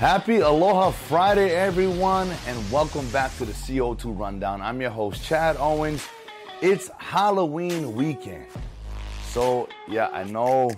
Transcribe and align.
Happy 0.00 0.38
Aloha 0.38 0.92
Friday, 0.92 1.50
everyone, 1.50 2.30
and 2.46 2.72
welcome 2.72 3.06
back 3.10 3.36
to 3.36 3.44
the 3.44 3.52
CO2 3.52 4.18
Rundown. 4.18 4.62
I'm 4.62 4.80
your 4.80 4.88
host, 4.88 5.22
Chad 5.22 5.58
Owens. 5.58 6.08
It's 6.62 6.90
Halloween 6.96 7.94
weekend. 7.94 8.46
So, 9.24 9.68
yeah, 9.86 10.08
I 10.10 10.24
know 10.24 10.70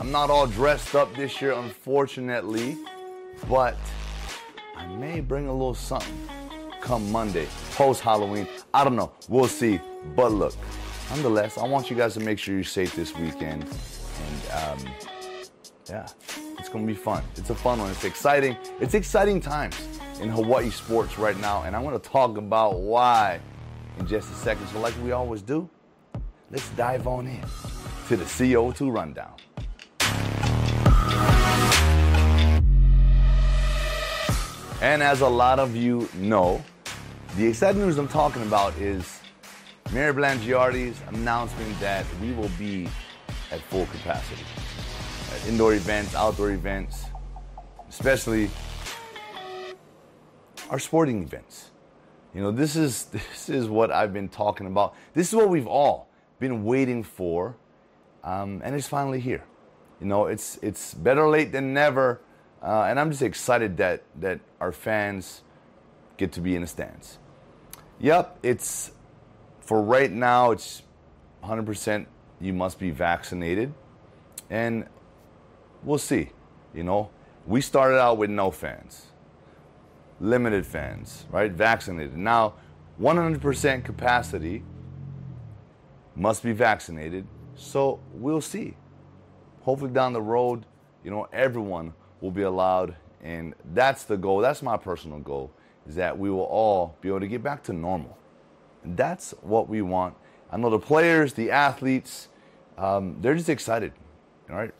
I'm 0.00 0.10
not 0.10 0.30
all 0.30 0.48
dressed 0.48 0.96
up 0.96 1.14
this 1.14 1.40
year, 1.40 1.52
unfortunately, 1.52 2.76
but 3.48 3.76
I 4.76 4.84
may 4.88 5.20
bring 5.20 5.46
a 5.46 5.52
little 5.52 5.72
something 5.72 6.28
come 6.80 7.08
Monday, 7.12 7.46
post 7.76 8.00
Halloween. 8.00 8.48
I 8.74 8.82
don't 8.82 8.96
know. 8.96 9.12
We'll 9.28 9.46
see. 9.46 9.78
But 10.16 10.32
look, 10.32 10.54
nonetheless, 11.08 11.56
I 11.56 11.68
want 11.68 11.88
you 11.88 11.94
guys 11.94 12.14
to 12.14 12.20
make 12.20 12.40
sure 12.40 12.52
you're 12.56 12.64
safe 12.64 12.96
this 12.96 13.16
weekend. 13.16 13.62
And 13.62 14.50
um, 14.50 14.92
yeah, 15.88 16.08
it's 16.58 16.68
gonna 16.68 16.86
be 16.86 16.94
fun. 16.94 17.22
It's 17.36 17.50
a 17.50 17.54
fun 17.54 17.78
one. 17.78 17.90
It's 17.90 18.04
exciting. 18.04 18.56
It's 18.80 18.94
exciting 18.94 19.40
times 19.40 19.76
in 20.20 20.28
Hawaii 20.28 20.70
sports 20.70 21.18
right 21.18 21.38
now, 21.38 21.62
and 21.62 21.74
I'm 21.74 21.82
gonna 21.82 21.98
talk 21.98 22.36
about 22.36 22.80
why 22.80 23.40
in 23.98 24.06
just 24.06 24.30
a 24.30 24.34
second. 24.34 24.66
So, 24.68 24.80
like 24.80 24.94
we 25.02 25.12
always 25.12 25.42
do, 25.42 25.68
let's 26.50 26.68
dive 26.70 27.06
on 27.06 27.26
in 27.26 27.44
to 28.08 28.16
the 28.16 28.24
CO2 28.24 28.90
rundown. 28.92 29.34
And 34.80 35.02
as 35.02 35.20
a 35.20 35.28
lot 35.28 35.58
of 35.60 35.76
you 35.76 36.08
know, 36.14 36.62
the 37.36 37.46
exciting 37.46 37.80
news 37.80 37.98
I'm 37.98 38.08
talking 38.08 38.42
about 38.42 38.76
is 38.78 39.20
Mayor 39.92 40.12
Blangiardi's 40.12 41.00
announcement 41.08 41.78
that 41.80 42.04
we 42.20 42.32
will 42.32 42.50
be 42.58 42.88
at 43.50 43.60
full 43.60 43.86
capacity. 43.86 44.42
Indoor 45.48 45.74
events, 45.74 46.14
outdoor 46.14 46.50
events, 46.50 47.04
especially 47.88 48.50
our 50.70 50.78
sporting 50.78 51.22
events. 51.22 51.70
You 52.34 52.40
know, 52.40 52.50
this 52.50 52.76
is 52.76 53.04
this 53.06 53.48
is 53.48 53.68
what 53.68 53.90
I've 53.90 54.12
been 54.12 54.28
talking 54.28 54.66
about. 54.66 54.94
This 55.14 55.28
is 55.28 55.34
what 55.34 55.48
we've 55.48 55.66
all 55.66 56.08
been 56.38 56.64
waiting 56.64 57.02
for, 57.02 57.56
um, 58.24 58.60
and 58.64 58.74
it's 58.74 58.88
finally 58.88 59.20
here. 59.20 59.44
You 60.00 60.06
know, 60.06 60.26
it's 60.26 60.58
it's 60.62 60.94
better 60.94 61.28
late 61.28 61.52
than 61.52 61.74
never, 61.74 62.20
uh, 62.62 62.84
and 62.84 62.98
I'm 62.98 63.10
just 63.10 63.22
excited 63.22 63.76
that 63.76 64.02
that 64.20 64.40
our 64.60 64.72
fans 64.72 65.42
get 66.16 66.32
to 66.32 66.40
be 66.40 66.56
in 66.56 66.62
the 66.62 66.68
stands. 66.68 67.18
Yep, 68.00 68.38
it's 68.42 68.92
for 69.60 69.80
right 69.80 70.10
now. 70.10 70.50
It's 70.50 70.82
100%. 71.44 72.06
You 72.40 72.52
must 72.52 72.78
be 72.78 72.90
vaccinated, 72.90 73.72
and 74.50 74.86
we'll 75.82 75.98
see. 75.98 76.30
You 76.74 76.84
know, 76.84 77.10
we 77.46 77.60
started 77.60 77.98
out 77.98 78.18
with 78.18 78.30
no 78.30 78.50
fans, 78.50 79.06
limited 80.20 80.64
fans, 80.66 81.26
right? 81.30 81.50
Vaccinated. 81.50 82.16
Now, 82.16 82.54
100% 83.00 83.84
capacity 83.84 84.62
must 86.14 86.42
be 86.42 86.52
vaccinated. 86.52 87.26
So 87.54 88.00
we'll 88.14 88.40
see. 88.40 88.76
Hopefully, 89.62 89.92
down 89.92 90.12
the 90.12 90.22
road, 90.22 90.66
you 91.04 91.10
know, 91.10 91.28
everyone 91.32 91.94
will 92.20 92.30
be 92.30 92.42
allowed, 92.42 92.96
and 93.22 93.54
that's 93.72 94.04
the 94.04 94.16
goal. 94.16 94.40
That's 94.40 94.62
my 94.62 94.76
personal 94.76 95.18
goal 95.18 95.52
is 95.86 95.96
that 95.96 96.16
we 96.16 96.30
will 96.30 96.42
all 96.42 96.96
be 97.00 97.08
able 97.08 97.20
to 97.20 97.26
get 97.26 97.42
back 97.42 97.62
to 97.64 97.72
normal. 97.72 98.16
And 98.84 98.96
that's 98.96 99.32
what 99.42 99.68
we 99.68 99.82
want. 99.82 100.14
I 100.50 100.56
know 100.56 100.70
the 100.70 100.78
players, 100.78 101.32
the 101.32 101.50
athletes, 101.50 102.28
um, 102.78 103.16
they're 103.20 103.34
just 103.34 103.48
excited. 103.48 103.92
All 104.50 104.56
right, 104.56 104.74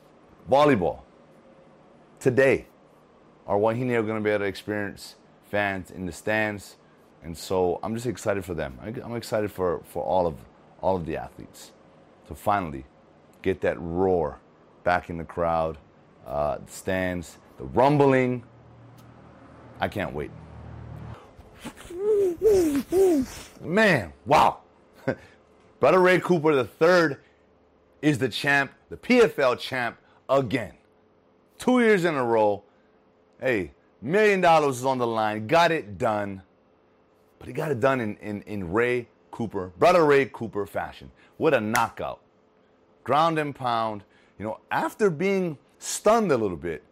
volleyball 0.51 1.01
today, 2.21 2.67
our 3.47 3.59
Wahine 3.59 3.91
are 3.93 4.03
going 4.03 4.19
to 4.19 4.25
be 4.25 4.31
able 4.31 4.41
to 4.41 4.45
experience 4.45 5.17
fans 5.51 5.91
in 5.91 6.07
the 6.07 6.13
stands, 6.13 6.77
and 7.23 7.37
so 7.37 7.81
I'm 7.83 7.95
just 7.95 8.07
excited 8.07 8.45
for 8.45 8.55
them. 8.55 8.79
I'm 8.83 9.17
excited 9.17 9.51
for, 9.51 9.83
for 9.85 10.03
all 10.03 10.27
of 10.27 10.37
all 10.81 10.97
of 10.97 11.07
the 11.07 11.17
athletes 11.17 11.71
to 12.27 12.35
finally 12.35 12.85
get 13.43 13.61
that 13.63 13.81
roar 13.81 14.39
back 14.85 15.11
in 15.11 15.17
the 15.17 15.25
crowd, 15.25 15.79
uh, 16.27 16.59
the 16.59 16.71
stands, 16.71 17.39
the 17.59 17.65
rumbling. 17.65 18.43
I 19.81 19.89
can't 19.89 20.13
wait. 20.13 20.31
Man, 23.61 24.13
wow. 24.27 24.59
Brother 25.81 26.01
Ray 26.01 26.21
Cooper 26.21 26.53
III 26.53 27.17
is 28.01 28.19
the 28.19 28.29
champ, 28.29 28.73
the 28.91 28.97
PFL 28.97 29.59
champ 29.59 29.97
again. 30.29 30.75
Two 31.59 31.81
years 31.81 32.05
in 32.05 32.15
a 32.15 32.25
row. 32.25 32.63
Hey, 33.41 33.73
million 34.01 34.41
dollars 34.41 34.79
is 34.79 34.85
on 34.85 34.99
the 34.99 35.07
line. 35.07 35.47
Got 35.47 35.73
it 35.73 35.99
done. 35.99 36.43
But 37.39 37.49
he 37.49 37.55
got 37.55 37.71
it 37.71 37.81
done 37.81 38.01
in, 38.01 38.17
in, 38.19 38.43
in 38.43 38.73
Ray 38.73 39.09
Cooper, 39.31 39.73
Brother 39.79 40.05
Ray 40.05 40.27
Cooper 40.27 40.67
fashion. 40.67 41.11
What 41.39 41.55
a 41.55 41.61
knockout. 41.61 42.21
Ground 43.03 43.39
and 43.39 43.55
pound. 43.55 44.05
You 44.39 44.45
know, 44.45 44.61
after 44.71 45.11
being 45.11 45.59
stunned 45.79 46.31
a 46.31 46.37
little 46.37 46.57
bit, 46.57 46.85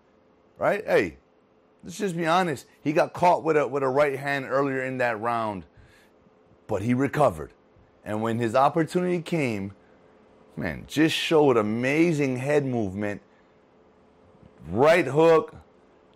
right? 0.58 0.84
Hey, 0.84 1.18
let's 1.84 1.98
just 1.98 2.16
be 2.16 2.26
honest. 2.26 2.66
He 2.82 2.92
got 2.92 3.12
caught 3.12 3.44
with 3.44 3.56
a 3.56 3.66
with 3.66 3.82
a 3.82 3.88
right 3.88 4.18
hand 4.18 4.46
earlier 4.48 4.82
in 4.84 4.98
that 4.98 5.20
round, 5.20 5.64
but 6.66 6.82
he 6.82 6.94
recovered. 6.94 7.52
And 8.04 8.22
when 8.22 8.38
his 8.38 8.54
opportunity 8.54 9.20
came, 9.22 9.72
man, 10.60 10.84
just 10.86 11.16
showed 11.16 11.56
amazing 11.56 12.36
head 12.36 12.64
movement. 12.64 13.22
Right 14.68 15.06
hook, 15.06 15.56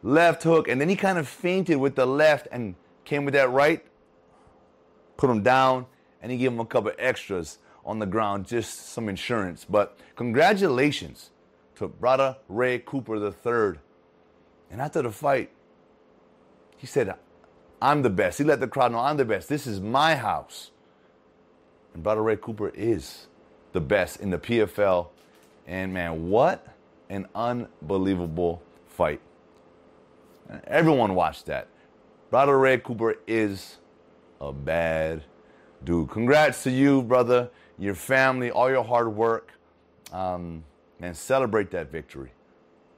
left 0.02 0.42
hook, 0.42 0.68
and 0.68 0.80
then 0.80 0.90
he 0.90 0.96
kind 0.96 1.18
of 1.18 1.26
feinted 1.26 1.78
with 1.78 1.96
the 1.96 2.06
left 2.06 2.46
and 2.52 2.74
came 3.04 3.24
with 3.24 3.32
that 3.34 3.50
right, 3.50 3.84
put 5.16 5.30
him 5.30 5.42
down, 5.42 5.86
and 6.20 6.30
he 6.30 6.36
gave 6.36 6.52
him 6.52 6.60
a 6.60 6.66
couple 6.66 6.92
extras 6.98 7.58
on 7.86 7.98
the 7.98 8.06
ground, 8.06 8.46
just 8.46 8.90
some 8.90 9.08
insurance. 9.08 9.64
But 9.68 9.98
congratulations 10.14 11.30
to 11.76 11.88
brother 11.88 12.36
Ray 12.48 12.78
Cooper 12.78 13.16
III. 13.16 13.80
And 14.70 14.80
after 14.80 15.02
the 15.02 15.10
fight, 15.10 15.50
he 16.76 16.86
said, 16.86 17.14
I'm 17.80 18.02
the 18.02 18.10
best. 18.10 18.38
He 18.38 18.44
let 18.44 18.60
the 18.60 18.68
crowd 18.68 18.92
know 18.92 18.98
I'm 18.98 19.16
the 19.16 19.24
best. 19.24 19.48
This 19.48 19.66
is 19.66 19.80
my 19.80 20.16
house. 20.16 20.70
And 21.94 22.02
Brother 22.02 22.22
Ray 22.22 22.36
Cooper 22.36 22.70
is 22.70 23.26
the 23.74 23.80
best 23.80 24.20
in 24.20 24.30
the 24.30 24.38
PFL. 24.38 25.08
And 25.66 25.92
man, 25.92 26.30
what 26.30 26.66
an 27.10 27.28
unbelievable 27.34 28.62
fight. 28.86 29.20
Everyone 30.66 31.14
watched 31.14 31.44
that. 31.46 31.68
Brother 32.30 32.58
Ray 32.58 32.78
Cooper 32.78 33.16
is 33.26 33.76
a 34.40 34.50
bad 34.50 35.24
dude. 35.84 36.08
Congrats 36.08 36.62
to 36.62 36.70
you, 36.70 37.02
brother, 37.02 37.50
your 37.78 37.94
family, 37.94 38.50
all 38.50 38.70
your 38.70 38.82
hard 38.82 39.14
work. 39.14 39.52
Um, 40.10 40.64
man, 40.98 41.12
celebrate 41.12 41.70
that 41.72 41.92
victory. 41.92 42.32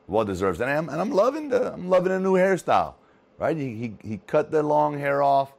Well 0.07 0.25
deserves. 0.25 0.61
And 0.61 0.71
I'm, 0.71 0.89
and 0.89 1.01
I'm 1.01 1.11
loving 1.11 1.49
the 1.49 1.73
I'm 1.73 1.89
loving 1.89 2.13
the 2.13 2.21
new 2.21 2.35
hairstyle 2.35 2.95
right? 3.39 3.57
He, 3.57 3.75
he, 3.75 3.95
he 4.09 4.21
cut 4.27 4.51
the 4.51 4.63
long 4.63 4.99
hair 4.99 5.23
off. 5.23 5.53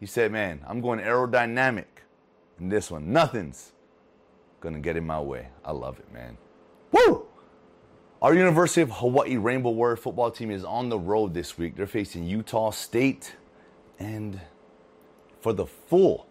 He 0.00 0.06
said, 0.06 0.32
man, 0.32 0.60
I'm 0.66 0.80
going 0.80 0.98
aerodynamic 0.98 1.84
in 2.58 2.68
this 2.68 2.90
one. 2.90 3.12
Nothing's 3.12 3.72
to 4.70 4.80
get 4.80 4.96
in 4.96 5.06
my 5.06 5.20
way. 5.20 5.48
I 5.64 5.72
love 5.72 5.98
it, 5.98 6.12
man. 6.12 6.38
Woo! 6.92 7.26
Our 8.20 8.34
University 8.34 8.82
of 8.82 8.90
Hawaii 8.90 9.36
Rainbow 9.36 9.70
Warrior 9.70 9.96
football 9.96 10.30
team 10.30 10.50
is 10.50 10.64
on 10.64 10.88
the 10.88 10.98
road 10.98 11.34
this 11.34 11.58
week. 11.58 11.74
They're 11.74 11.86
facing 11.86 12.24
Utah 12.24 12.70
State. 12.70 13.34
And 13.98 14.40
for 15.40 15.52
the 15.52 15.66
full 15.66 16.26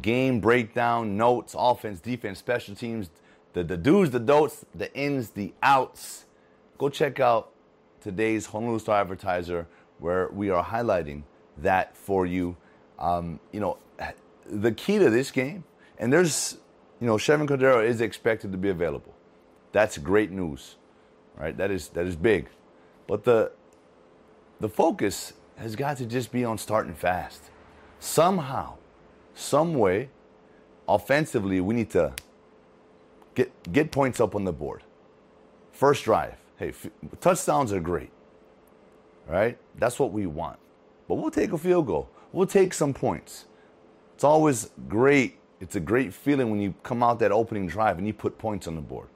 game 0.00 0.40
breakdown, 0.40 1.16
notes, 1.16 1.54
offense, 1.58 2.00
defense, 2.00 2.38
special 2.38 2.74
teams, 2.74 3.10
the, 3.52 3.64
the 3.64 3.76
do's, 3.76 4.10
the 4.10 4.20
don'ts, 4.20 4.64
the 4.74 4.94
ins, 4.94 5.30
the 5.30 5.52
outs, 5.62 6.24
go 6.78 6.88
check 6.88 7.20
out 7.20 7.52
today's 8.00 8.46
Honolulu 8.46 8.78
Star 8.78 9.00
Advertiser, 9.00 9.66
where 9.98 10.28
we 10.28 10.50
are 10.50 10.64
highlighting 10.64 11.22
that 11.58 11.96
for 11.96 12.24
you. 12.24 12.56
Um, 12.98 13.40
you 13.52 13.60
know, 13.60 13.78
the 14.46 14.72
key 14.72 14.98
to 14.98 15.10
this 15.10 15.30
game, 15.30 15.64
and 15.98 16.12
there's, 16.12 16.58
you 17.00 17.06
know, 17.06 17.16
Chevan 17.16 17.48
Cordeiro 17.48 17.84
is 17.84 18.00
expected 18.00 18.52
to 18.52 18.58
be 18.58 18.68
available. 18.68 19.14
That's 19.72 19.98
great 19.98 20.30
news, 20.30 20.76
right? 21.36 21.56
That 21.56 21.70
is 21.70 21.88
that 21.90 22.06
is 22.06 22.16
big, 22.16 22.48
but 23.06 23.24
the 23.24 23.52
the 24.60 24.68
focus 24.68 25.34
has 25.56 25.76
got 25.76 25.96
to 25.98 26.06
just 26.06 26.32
be 26.32 26.44
on 26.44 26.58
starting 26.58 26.94
fast. 26.94 27.50
Somehow, 28.00 28.74
some 29.34 29.74
way, 29.74 30.08
offensively, 30.88 31.60
we 31.60 31.74
need 31.74 31.90
to 31.90 32.14
get 33.34 33.72
get 33.72 33.90
points 33.92 34.20
up 34.20 34.34
on 34.34 34.44
the 34.44 34.52
board. 34.52 34.82
First 35.72 36.04
drive, 36.04 36.36
Hey, 36.58 36.70
f- 36.70 36.88
touchdowns 37.20 37.72
are 37.72 37.78
great, 37.78 38.10
right? 39.28 39.56
That's 39.76 40.00
what 40.00 40.10
we 40.12 40.26
want. 40.26 40.58
But 41.06 41.14
we'll 41.14 41.30
take 41.30 41.52
a 41.52 41.58
field 41.58 41.86
goal. 41.86 42.10
We'll 42.32 42.48
take 42.48 42.74
some 42.74 42.92
points. 42.92 43.46
It's 44.14 44.24
always 44.24 44.70
great. 44.88 45.37
It's 45.60 45.76
a 45.76 45.80
great 45.80 46.14
feeling 46.14 46.50
when 46.50 46.60
you 46.60 46.74
come 46.82 47.02
out 47.02 47.18
that 47.18 47.32
opening 47.32 47.66
drive 47.66 47.98
and 47.98 48.06
you 48.06 48.12
put 48.12 48.38
points 48.38 48.66
on 48.68 48.74
the 48.74 48.80
board. 48.80 49.08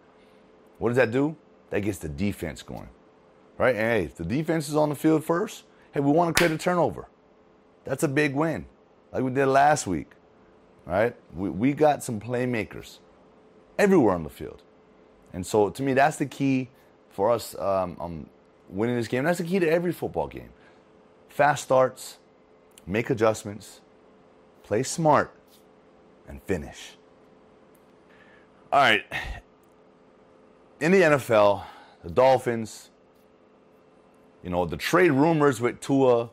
What 0.79 0.89
does 0.89 0.97
that 0.97 1.11
do? 1.11 1.37
That 1.71 1.81
gets 1.81 1.99
the 1.99 2.09
defense 2.09 2.63
going, 2.63 2.89
right? 3.59 3.75
And 3.75 3.87
hey, 3.87 4.05
if 4.05 4.17
the 4.17 4.25
defense 4.25 4.69
is 4.69 4.77
on 4.77 4.89
the 4.89 4.95
field 4.95 5.25
first, 5.25 5.65
hey, 5.93 6.01
we 6.01 6.11
want 6.11 6.35
to 6.35 6.39
create 6.39 6.53
a 6.53 6.59
turnover. 6.59 7.07
That's 7.85 8.03
a 8.03 8.09
big 8.09 8.35
win, 8.35 8.67
like 9.13 9.23
we 9.23 9.31
did 9.31 9.47
last 9.47 9.87
week, 9.87 10.11
right? 10.85 11.15
We, 11.35 11.51
we 11.51 11.73
got 11.73 12.03
some 12.03 12.21
playmakers 12.21 12.99
everywhere 13.79 14.15
on 14.15 14.25
the 14.25 14.31
field. 14.31 14.63
And 15.33 15.47
so 15.47 15.71
to 15.71 15.83
me, 15.83 15.95
that's 15.95 16.17
the 16.17 16.27
key 16.27 16.69
for 17.11 17.31
us 17.31 17.57
um, 17.59 17.97
um, 18.01 18.27
winning 18.69 18.97
this 18.97 19.09
game. 19.09 19.25
That's 19.25 19.39
the 19.39 19.45
key 19.45 19.59
to 19.59 19.69
every 19.69 19.93
football 19.93 20.27
game. 20.27 20.51
Fast 21.29 21.65
starts, 21.65 22.19
make 22.87 23.09
adjustments, 23.11 23.81
play 24.63 24.83
smart, 24.83 25.33
and 26.33 26.43
finish. 26.45 26.97
All 28.73 28.81
right. 28.81 29.05
In 30.81 30.91
the 30.91 31.03
NFL, 31.03 31.63
the 32.03 32.11
Dolphins, 32.11 32.91
you 34.43 34.49
know, 34.49 34.65
the 34.65 34.79
trade 34.79 35.13
rumors 35.13 35.61
with 35.61 35.81
Tua, 35.81 36.31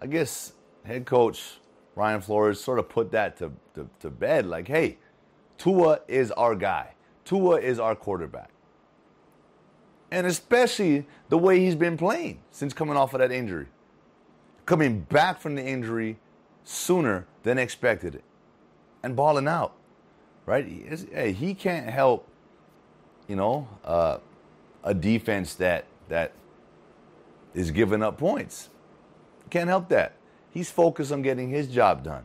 I 0.00 0.06
guess 0.06 0.54
head 0.84 1.04
coach 1.04 1.58
Brian 1.94 2.22
Flores 2.22 2.60
sort 2.60 2.78
of 2.78 2.88
put 2.88 3.12
that 3.12 3.36
to, 3.36 3.52
to, 3.74 3.88
to 4.00 4.10
bed 4.10 4.46
like, 4.46 4.68
hey, 4.68 4.96
Tua 5.58 6.00
is 6.08 6.30
our 6.32 6.54
guy. 6.54 6.94
Tua 7.26 7.60
is 7.60 7.78
our 7.78 7.94
quarterback. 7.94 8.50
And 10.10 10.26
especially 10.26 11.06
the 11.28 11.36
way 11.36 11.60
he's 11.60 11.74
been 11.74 11.98
playing 11.98 12.40
since 12.50 12.72
coming 12.72 12.96
off 12.96 13.12
of 13.12 13.20
that 13.20 13.32
injury. 13.32 13.66
Coming 14.64 15.00
back 15.00 15.40
from 15.40 15.56
the 15.56 15.64
injury 15.64 16.16
sooner 16.64 17.26
than 17.42 17.58
expected 17.58 18.22
and 19.06 19.16
balling 19.16 19.48
out. 19.48 19.72
Right? 20.44 20.66
Hey, 21.12 21.32
he 21.32 21.54
can't 21.54 21.88
help, 21.88 22.28
you 23.26 23.36
know, 23.36 23.68
uh, 23.84 24.18
a 24.84 24.94
defense 24.94 25.54
that 25.54 25.86
that 26.08 26.32
is 27.54 27.70
giving 27.70 28.02
up 28.02 28.18
points. 28.18 28.68
Can't 29.48 29.68
help 29.68 29.88
that. 29.88 30.16
He's 30.50 30.70
focused 30.70 31.10
on 31.10 31.22
getting 31.22 31.48
his 31.50 31.68
job 31.68 32.04
done. 32.04 32.24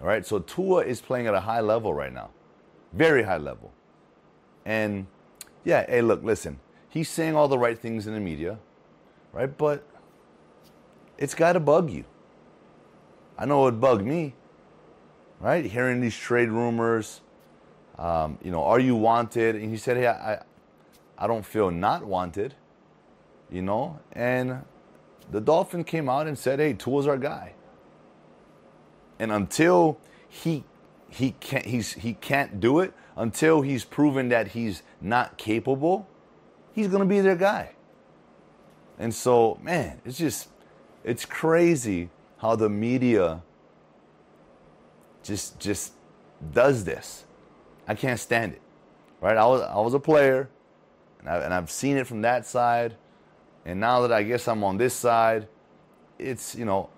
All 0.00 0.06
right, 0.06 0.24
so 0.26 0.38
Tua 0.38 0.84
is 0.84 1.00
playing 1.00 1.26
at 1.26 1.34
a 1.34 1.40
high 1.40 1.60
level 1.60 1.94
right 1.94 2.12
now, 2.12 2.30
very 2.92 3.22
high 3.22 3.36
level. 3.36 3.72
And 4.64 5.06
yeah, 5.64 5.86
hey, 5.86 6.02
look, 6.02 6.24
listen, 6.24 6.58
he's 6.88 7.08
saying 7.08 7.36
all 7.36 7.48
the 7.48 7.58
right 7.58 7.78
things 7.78 8.06
in 8.06 8.14
the 8.14 8.20
media, 8.20 8.58
right? 9.32 9.56
But 9.56 9.86
it's 11.18 11.34
got 11.34 11.52
to 11.52 11.60
bug 11.60 11.90
you. 11.90 12.04
I 13.38 13.44
know 13.44 13.66
it 13.68 13.72
bugged 13.72 14.04
me, 14.04 14.34
right? 15.42 15.64
Hearing 15.64 16.00
these 16.00 16.16
trade 16.16 16.48
rumors, 16.48 17.20
um, 17.98 18.38
you 18.42 18.50
know, 18.50 18.62
are 18.62 18.78
you 18.80 18.94
wanted? 18.94 19.56
And 19.56 19.68
he 19.70 19.76
said, 19.76 19.96
hey, 19.96 20.06
I, 20.06 20.42
I 21.18 21.26
don't 21.26 21.44
feel 21.44 21.70
not 21.70 22.04
wanted, 22.04 22.54
you 23.50 23.60
know? 23.60 23.98
And 24.12 24.62
the 25.30 25.40
Dolphin 25.40 25.84
came 25.84 26.08
out 26.08 26.28
and 26.28 26.38
said, 26.38 26.60
hey, 26.60 26.72
Tua's 26.72 27.06
our 27.06 27.18
guy. 27.18 27.54
And 29.18 29.30
until 29.30 29.98
he 30.28 30.64
he 31.08 31.32
can't 31.40 31.66
he's 31.66 31.92
he 31.92 32.14
can't 32.14 32.58
do 32.58 32.80
it, 32.80 32.94
until 33.16 33.60
he's 33.60 33.84
proven 33.84 34.30
that 34.30 34.48
he's 34.48 34.82
not 35.00 35.36
capable, 35.36 36.08
he's 36.72 36.88
gonna 36.88 37.04
be 37.04 37.20
their 37.20 37.36
guy. 37.36 37.74
And 38.98 39.14
so, 39.14 39.58
man, 39.62 40.00
it's 40.04 40.18
just 40.18 40.48
it's 41.04 41.24
crazy 41.24 42.10
how 42.38 42.56
the 42.56 42.68
media 42.68 43.42
just 45.22 45.58
just 45.58 45.92
does 46.52 46.84
this. 46.84 47.24
I 47.86 47.94
can't 47.94 48.18
stand 48.18 48.52
it. 48.52 48.60
Right? 49.20 49.36
I 49.36 49.46
was 49.46 49.62
I 49.62 49.80
was 49.80 49.94
a 49.94 50.00
player, 50.00 50.48
and, 51.20 51.28
I, 51.28 51.36
and 51.38 51.54
I've 51.54 51.70
seen 51.70 51.96
it 51.96 52.06
from 52.06 52.22
that 52.22 52.46
side, 52.46 52.96
and 53.64 53.78
now 53.78 54.00
that 54.02 54.12
I 54.12 54.22
guess 54.22 54.48
I'm 54.48 54.64
on 54.64 54.78
this 54.78 54.94
side, 54.94 55.48
it's 56.18 56.54
you 56.54 56.64
know 56.64 56.90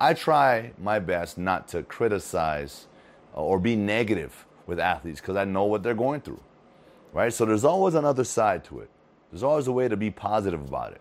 I 0.00 0.14
try 0.14 0.72
my 0.78 0.98
best 0.98 1.38
not 1.38 1.68
to 1.68 1.82
criticize 1.82 2.86
uh, 3.36 3.42
or 3.42 3.58
be 3.58 3.76
negative 3.76 4.46
with 4.66 4.78
athletes 4.78 5.20
because 5.20 5.36
I 5.36 5.44
know 5.44 5.64
what 5.64 5.82
they're 5.82 5.94
going 5.94 6.20
through, 6.20 6.40
right? 7.12 7.32
So 7.32 7.44
there's 7.44 7.64
always 7.64 7.94
another 7.94 8.24
side 8.24 8.64
to 8.64 8.80
it. 8.80 8.90
There's 9.30 9.42
always 9.42 9.66
a 9.66 9.72
way 9.72 9.88
to 9.88 9.96
be 9.96 10.10
positive 10.10 10.60
about 10.60 10.92
it. 10.92 11.00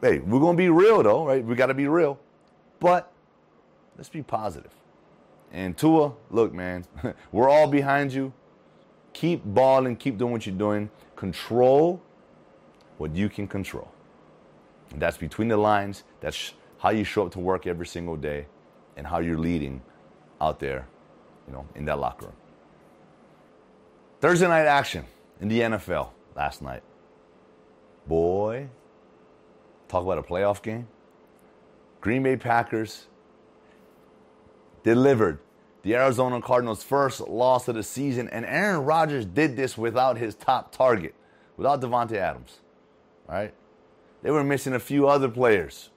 Hey, 0.00 0.18
we're 0.18 0.40
going 0.40 0.56
to 0.56 0.62
be 0.62 0.68
real 0.68 1.02
though, 1.02 1.26
right? 1.26 1.44
We 1.44 1.54
got 1.54 1.66
to 1.66 1.74
be 1.74 1.88
real. 1.88 2.18
But 2.80 3.12
let's 3.96 4.08
be 4.08 4.22
positive. 4.22 4.70
And 5.54 5.78
Tua, 5.78 6.12
look, 6.30 6.52
man, 6.52 6.84
we're 7.32 7.48
all 7.48 7.68
behind 7.68 8.12
you. 8.12 8.32
Keep 9.12 9.44
balling, 9.44 9.94
keep 9.94 10.18
doing 10.18 10.32
what 10.32 10.44
you're 10.44 10.56
doing. 10.56 10.90
Control 11.14 12.02
what 12.98 13.14
you 13.14 13.28
can 13.28 13.46
control. 13.46 13.88
That's 14.96 15.16
between 15.16 15.46
the 15.46 15.56
lines. 15.56 16.02
That's 16.20 16.54
how 16.78 16.90
you 16.90 17.04
show 17.04 17.26
up 17.26 17.32
to 17.32 17.38
work 17.38 17.68
every 17.68 17.86
single 17.86 18.16
day 18.16 18.46
and 18.96 19.06
how 19.06 19.20
you're 19.20 19.38
leading 19.38 19.80
out 20.40 20.58
there, 20.58 20.88
you 21.46 21.52
know, 21.52 21.64
in 21.76 21.84
that 21.84 22.00
locker 22.00 22.26
room. 22.26 22.34
Thursday 24.20 24.48
night 24.48 24.66
action 24.66 25.04
in 25.40 25.48
the 25.48 25.60
NFL 25.60 26.10
last 26.34 26.62
night. 26.62 26.82
Boy, 28.08 28.68
talk 29.86 30.02
about 30.02 30.18
a 30.18 30.22
playoff 30.22 30.62
game. 30.62 30.88
Green 32.00 32.24
Bay 32.24 32.36
Packers 32.36 33.06
delivered 34.82 35.38
the 35.84 35.94
Arizona 35.94 36.40
Cardinals' 36.40 36.82
first 36.82 37.20
loss 37.20 37.68
of 37.68 37.74
the 37.76 37.82
season, 37.82 38.28
and 38.30 38.44
Aaron 38.46 38.84
Rodgers 38.84 39.26
did 39.26 39.54
this 39.54 39.78
without 39.78 40.16
his 40.16 40.34
top 40.34 40.72
target, 40.72 41.14
without 41.56 41.80
Davante 41.80 42.14
Adams. 42.14 42.60
Right? 43.28 43.54
They 44.22 44.30
were 44.30 44.42
missing 44.42 44.72
a 44.72 44.80
few 44.80 45.06
other 45.06 45.28
players. 45.28 45.90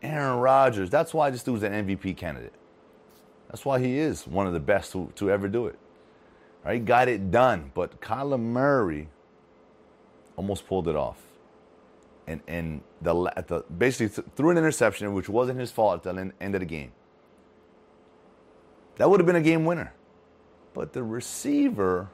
Aaron 0.00 0.38
Rodgers. 0.38 0.90
That's 0.90 1.12
why 1.12 1.30
this 1.30 1.42
dude's 1.42 1.64
an 1.64 1.72
MVP 1.72 2.16
candidate. 2.16 2.54
That's 3.48 3.64
why 3.64 3.80
he 3.80 3.98
is 3.98 4.26
one 4.26 4.46
of 4.46 4.52
the 4.52 4.60
best 4.60 4.92
to, 4.92 5.12
to 5.16 5.30
ever 5.30 5.48
do 5.48 5.66
it. 5.66 5.78
Right? 6.64 6.84
Got 6.84 7.08
it 7.08 7.32
done. 7.32 7.72
But 7.74 8.00
Kyler 8.00 8.40
Murray 8.40 9.08
almost 10.36 10.68
pulled 10.68 10.86
it 10.86 10.96
off. 10.96 11.18
And 12.28 12.40
and 12.46 12.80
the 13.02 13.14
the 13.46 13.64
basically 13.78 14.08
th- 14.08 14.28
threw 14.36 14.50
an 14.50 14.58
interception, 14.58 15.12
which 15.14 15.28
wasn't 15.28 15.60
his 15.60 15.70
fault 15.70 16.06
at 16.06 16.14
the 16.14 16.32
end 16.40 16.54
of 16.54 16.60
the 16.60 16.66
game. 16.66 16.92
That 18.96 19.10
would 19.10 19.20
have 19.20 19.26
been 19.26 19.36
a 19.36 19.42
game 19.42 19.64
winner. 19.64 19.92
But 20.74 20.92
the 20.92 21.02
receiver 21.02 22.10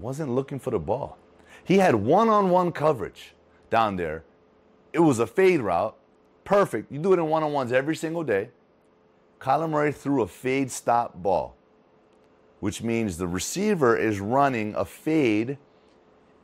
wasn't 0.00 0.30
looking 0.30 0.58
for 0.58 0.70
the 0.70 0.78
ball. 0.78 1.18
He 1.64 1.78
had 1.78 1.94
one-on-one 1.94 2.72
coverage 2.72 3.34
down 3.68 3.96
there. 3.96 4.24
It 4.92 5.00
was 5.00 5.18
a 5.18 5.26
fade 5.26 5.60
route 5.60 5.96
perfect. 6.50 6.90
You 6.90 6.98
do 6.98 7.12
it 7.12 7.18
in 7.20 7.28
one 7.28 7.44
on 7.44 7.52
ones 7.52 7.70
every 7.70 7.94
single 7.94 8.24
day. 8.24 8.50
Kyler 9.38 9.70
Murray 9.70 9.92
threw 9.92 10.22
a 10.22 10.26
fade 10.26 10.68
stop 10.70 11.14
ball, 11.22 11.56
which 12.58 12.82
means 12.82 13.16
the 13.16 13.28
receiver 13.28 13.96
is 13.96 14.18
running 14.18 14.74
a 14.74 14.84
fade, 14.84 15.58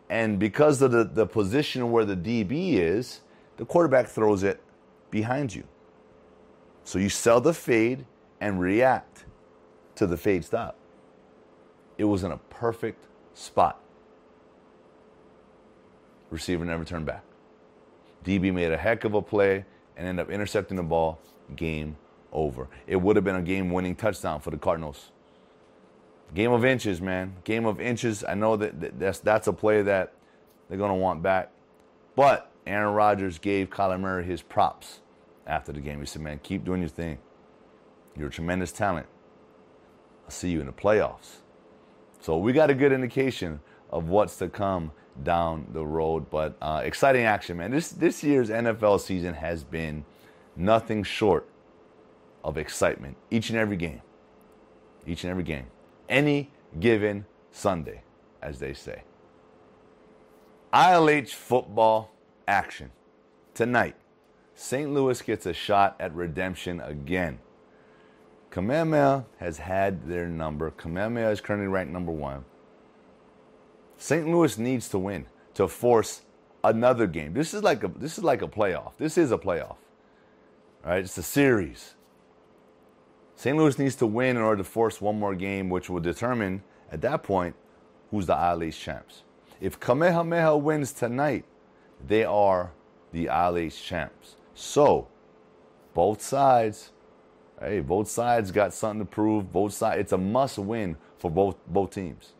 and 0.08 0.38
because 0.38 0.80
of 0.80 0.92
the, 0.92 1.02
the 1.02 1.26
position 1.26 1.90
where 1.90 2.04
the 2.04 2.16
DB 2.16 2.74
is, 2.74 3.22
the 3.56 3.64
quarterback 3.64 4.06
throws 4.06 4.44
it 4.44 4.62
behind 5.10 5.52
you. 5.52 5.64
So 6.84 7.00
you 7.00 7.08
sell 7.08 7.40
the 7.40 7.52
fade 7.52 8.06
and 8.40 8.60
react 8.60 9.24
to 9.96 10.06
the 10.06 10.16
fade 10.16 10.44
stop. 10.44 10.76
It 11.98 12.04
was 12.04 12.22
in 12.22 12.32
a 12.32 12.36
perfect 12.36 13.06
spot. 13.34 13.80
Receiver 16.30 16.64
never 16.64 16.84
turned 16.84 17.06
back. 17.06 17.22
DB 18.24 18.52
made 18.52 18.72
a 18.72 18.76
heck 18.76 19.04
of 19.04 19.14
a 19.14 19.22
play 19.22 19.64
and 19.96 20.06
ended 20.06 20.26
up 20.26 20.30
intercepting 20.30 20.76
the 20.76 20.82
ball, 20.82 21.18
game 21.54 21.96
over. 22.32 22.68
It 22.86 22.96
would 22.96 23.16
have 23.16 23.24
been 23.24 23.36
a 23.36 23.42
game 23.42 23.70
winning 23.70 23.94
touchdown 23.94 24.40
for 24.40 24.50
the 24.50 24.58
Cardinals. 24.58 25.12
Game 26.34 26.52
of 26.52 26.64
inches, 26.64 27.00
man. 27.00 27.36
Game 27.44 27.66
of 27.66 27.80
inches. 27.80 28.24
I 28.24 28.34
know 28.34 28.56
that 28.56 28.98
that's, 28.98 29.20
that's 29.20 29.46
a 29.46 29.52
play 29.52 29.82
that 29.82 30.12
they're 30.68 30.78
going 30.78 30.90
to 30.90 30.96
want 30.96 31.22
back. 31.22 31.50
But 32.16 32.50
Aaron 32.66 32.94
Rodgers 32.94 33.38
gave 33.38 33.70
Kyler 33.70 34.00
Murray 34.00 34.24
his 34.24 34.42
props 34.42 35.00
after 35.46 35.72
the 35.72 35.80
game. 35.80 36.00
He 36.00 36.06
said, 36.06 36.22
man, 36.22 36.40
keep 36.42 36.64
doing 36.64 36.80
your 36.80 36.88
thing. 36.88 37.18
You're 38.16 38.28
a 38.28 38.30
tremendous 38.30 38.72
talent. 38.72 39.06
I'll 40.24 40.30
see 40.30 40.50
you 40.50 40.60
in 40.60 40.66
the 40.66 40.72
playoffs. 40.72 41.36
So 42.20 42.38
we 42.38 42.52
got 42.52 42.70
a 42.70 42.74
good 42.74 42.92
indication 42.92 43.60
of 43.90 44.08
what's 44.08 44.36
to 44.38 44.48
come 44.48 44.90
down 45.22 45.66
the 45.72 45.86
road. 45.86 46.28
But 46.30 46.56
uh, 46.60 46.82
exciting 46.84 47.24
action, 47.24 47.58
man. 47.58 47.70
This 47.70 47.90
this 47.90 48.24
year's 48.24 48.50
NFL 48.50 49.00
season 49.00 49.34
has 49.34 49.62
been 49.62 50.04
nothing 50.56 51.04
short 51.04 51.48
of 52.42 52.56
excitement. 52.56 53.16
Each 53.30 53.50
and 53.50 53.58
every 53.58 53.76
game, 53.76 54.02
each 55.06 55.24
and 55.24 55.30
every 55.30 55.44
game, 55.44 55.66
any 56.08 56.50
given 56.80 57.26
Sunday, 57.50 58.02
as 58.42 58.58
they 58.58 58.72
say. 58.72 59.02
ILH 60.72 61.30
football 61.30 62.12
action 62.46 62.90
tonight. 63.54 63.96
St. 64.54 64.92
Louis 64.92 65.20
gets 65.22 65.46
a 65.46 65.52
shot 65.52 65.96
at 66.00 66.14
redemption 66.14 66.80
again. 66.80 67.38
Kamehameha 68.56 69.26
has 69.36 69.58
had 69.58 70.08
their 70.08 70.26
number. 70.26 70.70
Kamehameha 70.70 71.28
is 71.28 71.42
currently 71.42 71.68
ranked 71.68 71.92
number 71.92 72.10
one. 72.10 72.46
St. 73.98 74.26
Louis 74.26 74.56
needs 74.56 74.88
to 74.88 74.98
win 74.98 75.26
to 75.52 75.68
force 75.68 76.22
another 76.64 77.06
game. 77.06 77.34
This 77.34 77.52
is 77.52 77.62
like 77.62 77.84
a 77.84 77.88
this 77.88 78.16
is 78.16 78.24
like 78.24 78.40
a 78.40 78.48
playoff. 78.48 78.92
This 78.96 79.18
is 79.18 79.30
a 79.30 79.36
playoff. 79.36 79.76
Right, 80.82 81.04
it's 81.04 81.18
a 81.18 81.22
series. 81.22 81.96
St. 83.34 83.54
Louis 83.54 83.78
needs 83.78 83.94
to 83.96 84.06
win 84.06 84.38
in 84.38 84.42
order 84.42 84.62
to 84.62 84.64
force 84.64 85.02
one 85.02 85.20
more 85.20 85.34
game, 85.34 85.68
which 85.68 85.90
will 85.90 86.00
determine 86.00 86.62
at 86.90 87.02
that 87.02 87.22
point 87.22 87.54
who's 88.10 88.24
the 88.24 88.32
IL 88.32 88.70
champs. 88.70 89.24
If 89.60 89.78
Kamehameha 89.78 90.56
wins 90.56 90.92
tonight, 90.94 91.44
they 92.06 92.24
are 92.24 92.72
the 93.12 93.26
IL 93.26 93.68
champs. 93.68 94.36
So, 94.54 95.08
both 95.92 96.22
sides, 96.22 96.92
hey, 97.60 97.80
both 97.80 98.08
sides 98.08 98.50
got 98.50 98.74
something 98.74 99.06
to 99.06 99.10
prove. 99.10 99.52
Both 99.52 99.74
sides, 99.74 100.00
it's 100.00 100.12
a 100.12 100.18
must 100.18 100.58
win 100.58 100.96
for 101.18 101.30
both 101.30 101.56
both 101.66 101.90
teams. 101.90 102.32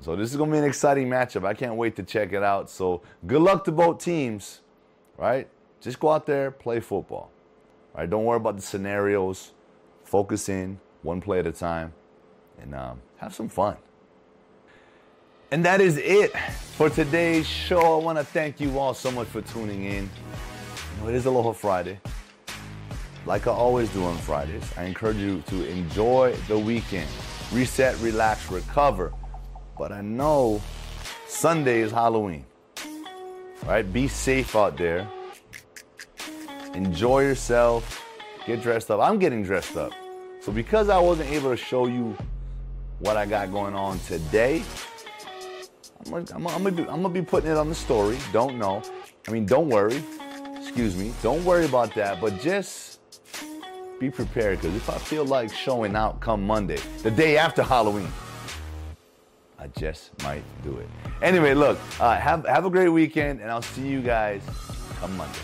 So 0.00 0.16
this 0.16 0.30
is 0.30 0.36
gonna 0.36 0.52
be 0.52 0.58
an 0.58 0.64
exciting 0.64 1.08
matchup. 1.08 1.44
I 1.44 1.54
can't 1.54 1.76
wait 1.76 1.96
to 1.96 2.02
check 2.02 2.32
it 2.32 2.42
out. 2.42 2.68
So 2.70 3.02
good 3.26 3.42
luck 3.42 3.64
to 3.64 3.72
both 3.72 3.98
teams, 3.98 4.60
right? 5.16 5.48
Just 5.80 6.00
go 6.00 6.10
out 6.10 6.26
there, 6.26 6.50
play 6.50 6.80
football. 6.80 7.30
Right? 7.94 8.08
Don't 8.08 8.24
worry 8.24 8.38
about 8.38 8.56
the 8.56 8.62
scenarios. 8.62 9.52
Focus 10.04 10.48
in, 10.48 10.78
one 11.02 11.20
play 11.20 11.38
at 11.38 11.46
a 11.46 11.52
time, 11.52 11.92
and 12.60 12.74
um, 12.74 13.02
have 13.16 13.34
some 13.34 13.48
fun. 13.48 13.76
And 15.50 15.64
that 15.64 15.80
is 15.80 15.98
it 15.98 16.36
for 16.76 16.88
today's 16.88 17.46
show. 17.46 18.00
I 18.00 18.02
want 18.02 18.18
to 18.18 18.24
thank 18.24 18.60
you 18.60 18.78
all 18.78 18.94
so 18.94 19.10
much 19.10 19.28
for 19.28 19.42
tuning 19.42 19.84
in. 19.84 20.04
You 20.04 21.02
know, 21.02 21.08
it 21.08 21.14
is 21.14 21.26
Aloha 21.26 21.52
Friday. 21.52 22.00
Like 23.24 23.46
I 23.46 23.52
always 23.52 23.88
do 23.90 24.04
on 24.04 24.16
Fridays, 24.18 24.64
I 24.76 24.84
encourage 24.84 25.18
you 25.18 25.42
to 25.46 25.68
enjoy 25.68 26.34
the 26.48 26.58
weekend. 26.58 27.08
Reset, 27.52 27.96
relax, 28.00 28.50
recover. 28.50 29.12
But 29.78 29.92
I 29.92 30.00
know 30.00 30.60
Sunday 31.28 31.80
is 31.80 31.92
Halloween. 31.92 32.44
Right? 33.64 33.90
Be 33.90 34.08
safe 34.08 34.56
out 34.56 34.76
there. 34.76 35.08
Enjoy 36.74 37.20
yourself. 37.20 38.04
Get 38.46 38.60
dressed 38.60 38.90
up. 38.90 39.00
I'm 39.00 39.18
getting 39.18 39.44
dressed 39.44 39.76
up. 39.76 39.92
So 40.40 40.50
because 40.50 40.88
I 40.88 40.98
wasn't 40.98 41.30
able 41.30 41.50
to 41.50 41.56
show 41.56 41.86
you 41.86 42.16
what 42.98 43.16
I 43.16 43.24
got 43.24 43.52
going 43.52 43.74
on 43.74 44.00
today, 44.00 44.64
I'm 46.04 46.24
gonna, 46.24 46.24
I'm, 46.34 46.42
gonna 46.42 46.72
be, 46.72 46.82
I'm 46.82 47.02
gonna 47.02 47.08
be 47.10 47.22
putting 47.22 47.52
it 47.52 47.56
on 47.56 47.68
the 47.68 47.74
story. 47.74 48.18
Don't 48.32 48.58
know. 48.58 48.82
I 49.28 49.30
mean, 49.30 49.46
don't 49.46 49.68
worry. 49.68 50.02
Excuse 50.56 50.96
me. 50.96 51.12
Don't 51.22 51.44
worry 51.44 51.66
about 51.66 51.94
that. 51.94 52.20
But 52.20 52.40
just 52.40 52.98
be 54.02 54.10
prepared 54.10 54.60
because 54.60 54.74
if 54.74 54.90
I 54.90 54.98
feel 54.98 55.24
like 55.24 55.54
showing 55.54 55.94
out 55.94 56.18
come 56.18 56.44
Monday, 56.44 56.78
the 57.04 57.10
day 57.10 57.38
after 57.38 57.62
Halloween, 57.62 58.10
I 59.60 59.68
just 59.78 60.10
might 60.24 60.42
do 60.64 60.76
it. 60.78 60.88
Anyway, 61.22 61.54
look, 61.54 61.78
uh, 62.00 62.16
have 62.16 62.44
have 62.46 62.64
a 62.64 62.70
great 62.70 62.88
weekend, 62.88 63.40
and 63.40 63.48
I'll 63.48 63.62
see 63.62 63.86
you 63.86 64.02
guys 64.02 64.42
come 64.98 65.16
Monday. 65.16 65.38